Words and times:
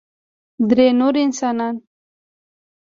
درې 0.69 0.87
نور 0.99 1.15
انسانان 1.25 1.75